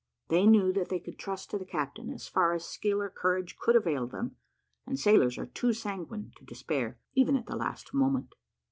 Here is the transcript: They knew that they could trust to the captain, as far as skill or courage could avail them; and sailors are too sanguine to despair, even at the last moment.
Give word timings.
They 0.29 0.47
knew 0.47 0.73
that 0.73 0.89
they 0.89 0.97
could 0.99 1.19
trust 1.19 1.51
to 1.51 1.59
the 1.59 1.63
captain, 1.63 2.09
as 2.11 2.27
far 2.27 2.53
as 2.53 2.65
skill 2.65 3.03
or 3.03 3.09
courage 3.11 3.59
could 3.59 3.75
avail 3.75 4.07
them; 4.07 4.35
and 4.87 4.99
sailors 4.99 5.37
are 5.37 5.45
too 5.45 5.73
sanguine 5.73 6.31
to 6.37 6.43
despair, 6.43 6.97
even 7.13 7.35
at 7.37 7.45
the 7.45 7.55
last 7.55 7.93
moment. 7.93 8.33